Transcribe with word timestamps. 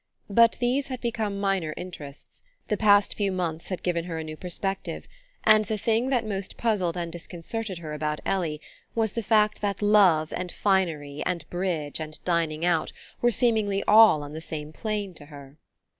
But 0.31 0.57
these 0.59 0.87
had 0.87 0.99
become 0.99 1.39
minor 1.39 1.75
interests: 1.77 2.41
the 2.69 2.75
past 2.75 3.15
few 3.15 3.31
months 3.31 3.69
had 3.69 3.83
given 3.83 4.05
her 4.05 4.17
a 4.17 4.23
new 4.23 4.35
perspective, 4.35 5.05
and 5.43 5.65
the 5.65 5.77
thing 5.77 6.09
that 6.09 6.25
most 6.25 6.57
puzzled 6.57 6.97
and 6.97 7.11
disconcerted 7.11 7.77
her 7.77 7.93
about 7.93 8.19
Ellie 8.25 8.61
was 8.95 9.13
the 9.13 9.21
fact 9.21 9.61
that 9.61 9.79
love 9.79 10.33
and 10.33 10.51
finery 10.51 11.21
and 11.23 11.47
bridge 11.51 11.99
and 11.99 12.17
dining 12.25 12.65
out 12.65 12.91
were 13.21 13.29
seemingly 13.29 13.83
all 13.87 14.23
on 14.23 14.33
the 14.33 14.41
same 14.41 14.73
plane 14.73 15.13
to 15.13 15.27
her. 15.27 15.57